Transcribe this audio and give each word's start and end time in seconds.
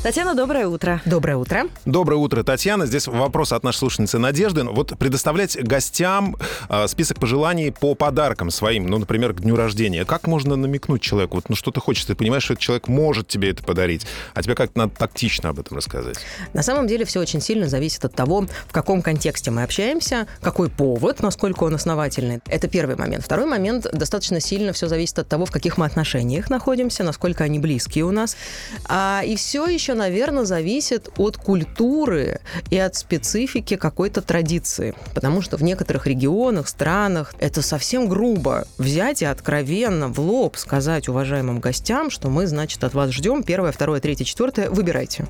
Татьяна, 0.00 0.36
доброе 0.36 0.68
утро. 0.68 1.02
Доброе 1.04 1.36
утро. 1.36 1.64
Доброе 1.84 2.16
утро, 2.16 2.44
Татьяна. 2.44 2.86
Здесь 2.86 3.08
вопрос 3.08 3.52
от 3.52 3.64
нашей 3.64 3.78
слушательницы 3.78 4.18
Надежды. 4.18 4.62
Вот 4.62 4.96
предоставлять 4.96 5.60
гостям 5.60 6.36
э, 6.68 6.86
список 6.86 7.18
пожеланий 7.18 7.72
по 7.72 7.96
подаркам 7.96 8.50
своим, 8.50 8.86
ну, 8.86 8.98
например, 8.98 9.32
к 9.32 9.40
дню 9.40 9.56
рождения. 9.56 10.04
Как 10.04 10.28
можно 10.28 10.54
намекнуть 10.54 11.02
человеку? 11.02 11.34
Вот, 11.34 11.48
ну, 11.48 11.56
что 11.56 11.72
ты 11.72 11.80
хочешь? 11.80 12.04
Ты 12.04 12.14
понимаешь, 12.14 12.44
что 12.44 12.54
этот 12.54 12.62
человек 12.62 12.86
может 12.86 13.26
тебе 13.26 13.50
это 13.50 13.64
подарить, 13.64 14.06
а 14.34 14.42
тебе 14.42 14.54
как-то 14.54 14.78
надо 14.78 14.92
тактично 14.96 15.48
об 15.48 15.58
этом 15.58 15.76
рассказать. 15.76 16.16
На 16.52 16.62
самом 16.62 16.86
деле 16.86 17.04
все 17.04 17.18
очень 17.18 17.40
сильно 17.40 17.68
зависит 17.68 18.04
от 18.04 18.14
того, 18.14 18.46
в 18.68 18.72
каком 18.72 19.02
контексте 19.02 19.50
мы 19.50 19.64
общаемся, 19.64 20.28
какой 20.40 20.70
повод, 20.70 21.20
насколько 21.22 21.64
он 21.64 21.74
основательный. 21.74 22.38
Это 22.46 22.68
первый 22.68 22.96
момент. 22.96 23.24
Второй 23.24 23.46
момент, 23.46 23.86
достаточно 23.92 24.38
сильно 24.38 24.72
все 24.72 24.86
зависит 24.86 25.18
от 25.18 25.28
того, 25.28 25.44
в 25.44 25.50
каких 25.50 25.76
мы 25.76 25.86
отношениях 25.86 26.50
находимся, 26.50 27.02
насколько 27.02 27.42
они 27.42 27.58
близкие 27.58 28.04
у 28.04 28.12
нас. 28.12 28.36
А, 28.86 29.22
и 29.24 29.34
все 29.34 29.66
еще, 29.66 29.97
наверное, 29.98 30.44
зависит 30.44 31.10
от 31.18 31.36
культуры 31.36 32.40
и 32.70 32.78
от 32.78 32.94
специфики 32.94 33.76
какой-то 33.76 34.22
традиции. 34.22 34.94
Потому 35.14 35.42
что 35.42 35.58
в 35.58 35.62
некоторых 35.62 36.06
регионах, 36.06 36.68
странах 36.68 37.34
это 37.38 37.60
совсем 37.60 38.08
грубо 38.08 38.66
взять 38.78 39.20
и 39.22 39.26
откровенно 39.26 40.08
в 40.08 40.18
лоб 40.20 40.56
сказать 40.56 41.08
уважаемым 41.08 41.60
гостям, 41.60 42.10
что 42.10 42.28
мы, 42.28 42.46
значит, 42.46 42.82
от 42.84 42.94
вас 42.94 43.10
ждем 43.10 43.42
первое, 43.42 43.72
второе, 43.72 44.00
третье, 44.00 44.24
четвертое, 44.24 44.70
выбирайте. 44.70 45.26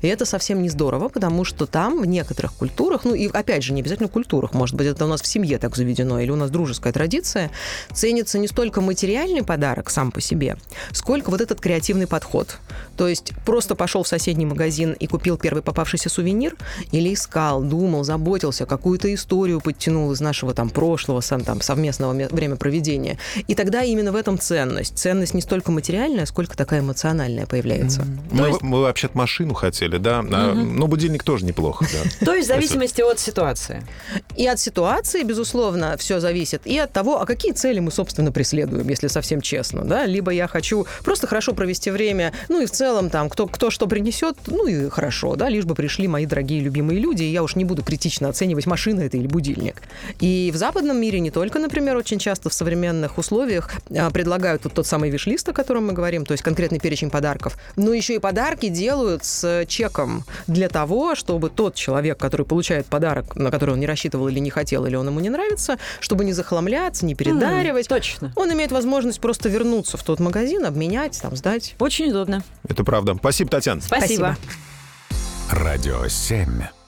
И 0.00 0.08
это 0.08 0.24
совсем 0.24 0.62
не 0.62 0.70
здорово, 0.70 1.08
потому 1.08 1.44
что 1.44 1.66
там 1.66 2.00
в 2.00 2.06
некоторых 2.06 2.54
культурах, 2.54 3.04
ну 3.04 3.14
и 3.14 3.28
опять 3.28 3.62
же, 3.62 3.72
не 3.72 3.80
обязательно 3.82 4.08
культурах, 4.08 4.54
может 4.54 4.76
быть, 4.76 4.86
это 4.86 5.04
у 5.04 5.08
нас 5.08 5.20
в 5.20 5.26
семье 5.26 5.58
так 5.58 5.76
заведено, 5.76 6.20
или 6.20 6.30
у 6.30 6.36
нас 6.36 6.50
дружеская 6.50 6.92
традиция, 6.92 7.50
ценится 7.92 8.38
не 8.38 8.48
столько 8.48 8.80
материальный 8.80 9.42
подарок 9.42 9.90
сам 9.90 10.12
по 10.12 10.20
себе, 10.20 10.56
сколько 10.92 11.30
вот 11.30 11.40
этот 11.40 11.60
креативный 11.60 12.06
подход. 12.06 12.58
То 12.96 13.08
есть 13.08 13.32
просто 13.44 13.74
пошел 13.74 14.01
в 14.02 14.08
соседний 14.08 14.46
магазин 14.46 14.92
и 14.92 15.06
купил 15.06 15.36
первый 15.36 15.62
попавшийся 15.62 16.08
сувенир, 16.08 16.56
или 16.90 17.14
искал, 17.14 17.62
думал, 17.62 18.04
заботился, 18.04 18.66
какую-то 18.66 19.12
историю 19.14 19.60
подтянул 19.60 20.12
из 20.12 20.20
нашего 20.20 20.54
там 20.54 20.70
прошлого, 20.70 21.20
сам, 21.20 21.42
там, 21.42 21.60
совместного 21.60 22.12
времяпроведения. 22.12 23.18
И 23.48 23.54
тогда 23.54 23.82
именно 23.82 24.12
в 24.12 24.16
этом 24.16 24.38
ценность. 24.38 24.98
Ценность 24.98 25.34
не 25.34 25.40
столько 25.40 25.70
материальная, 25.72 26.26
сколько 26.26 26.56
такая 26.56 26.80
эмоциональная 26.80 27.46
появляется. 27.46 28.02
Mm-hmm. 28.02 28.28
Мы, 28.30 28.46
есть... 28.48 28.62
мы 28.62 28.80
вообще-то 28.80 29.16
машину 29.16 29.54
хотели, 29.54 29.98
да, 29.98 30.20
mm-hmm. 30.20 30.54
но 30.54 30.86
будильник 30.86 31.22
тоже 31.22 31.44
неплохо. 31.44 31.86
Да. 31.92 32.10
То 32.26 32.34
есть 32.34 32.46
в 32.46 32.48
зависимости 32.48 33.00
от 33.02 33.18
ситуации. 33.18 33.84
И 34.36 34.46
от 34.46 34.58
ситуации, 34.58 35.22
безусловно, 35.22 35.96
все 35.96 36.20
зависит, 36.20 36.66
и 36.66 36.78
от 36.78 36.92
того, 36.92 37.20
а 37.20 37.26
какие 37.26 37.52
цели 37.52 37.78
мы, 37.78 37.90
собственно, 37.90 38.32
преследуем, 38.32 38.88
если 38.88 39.08
совсем 39.08 39.40
честно, 39.40 39.84
да, 39.84 40.06
либо 40.06 40.30
я 40.30 40.48
хочу 40.48 40.86
просто 41.04 41.26
хорошо 41.26 41.52
провести 41.52 41.90
время, 41.90 42.32
ну 42.48 42.60
и 42.60 42.66
в 42.66 42.70
целом 42.70 43.10
там, 43.10 43.28
кто, 43.28 43.46
кто 43.46 43.70
что 43.70 43.86
принесет, 43.92 44.38
ну 44.46 44.66
и 44.66 44.88
хорошо, 44.88 45.36
да, 45.36 45.50
лишь 45.50 45.66
бы 45.66 45.74
пришли 45.74 46.08
мои 46.08 46.24
дорогие 46.24 46.62
любимые 46.62 46.98
люди, 46.98 47.24
и 47.24 47.30
я 47.30 47.42
уж 47.42 47.56
не 47.56 47.66
буду 47.66 47.82
критично 47.82 48.30
оценивать, 48.30 48.64
машина 48.64 49.02
это 49.02 49.18
или 49.18 49.26
будильник. 49.26 49.82
И 50.18 50.50
в 50.50 50.56
западном 50.56 50.98
мире 50.98 51.20
не 51.20 51.30
только, 51.30 51.58
например, 51.58 51.98
очень 51.98 52.18
часто 52.18 52.48
в 52.48 52.54
современных 52.54 53.18
условиях 53.18 53.70
а, 53.94 54.10
предлагают 54.10 54.64
вот 54.64 54.72
тот 54.72 54.86
самый 54.86 55.10
виш-лист, 55.10 55.46
о 55.50 55.52
котором 55.52 55.88
мы 55.88 55.92
говорим, 55.92 56.24
то 56.24 56.32
есть 56.32 56.42
конкретный 56.42 56.80
перечень 56.80 57.10
подарков, 57.10 57.58
но 57.76 57.92
еще 57.92 58.14
и 58.14 58.18
подарки 58.18 58.70
делают 58.70 59.26
с 59.26 59.66
чеком 59.68 60.24
для 60.46 60.70
того, 60.70 61.14
чтобы 61.14 61.50
тот 61.50 61.74
человек, 61.74 62.16
который 62.16 62.46
получает 62.46 62.86
подарок, 62.86 63.36
на 63.36 63.50
который 63.50 63.72
он 63.72 63.80
не 63.80 63.86
рассчитывал 63.86 64.28
или 64.28 64.38
не 64.38 64.48
хотел, 64.48 64.86
или 64.86 64.96
он 64.96 65.06
ему 65.08 65.20
не 65.20 65.28
нравится, 65.28 65.76
чтобы 66.00 66.24
не 66.24 66.32
захламляться, 66.32 67.04
не 67.04 67.14
передаривать. 67.14 67.84
Mm, 67.84 67.90
точно. 67.90 68.32
Он 68.36 68.50
имеет 68.54 68.72
возможность 68.72 69.20
просто 69.20 69.50
вернуться 69.50 69.98
в 69.98 70.02
тот 70.02 70.18
магазин, 70.18 70.64
обменять, 70.64 71.20
там, 71.20 71.36
сдать. 71.36 71.74
Очень 71.78 72.08
удобно. 72.08 72.42
Это 72.66 72.84
правда. 72.84 73.14
Спасибо, 73.18 73.50
Татьяна. 73.50 73.81
Спасибо. 73.84 74.36
Радио 75.50 76.08
7. 76.08 76.81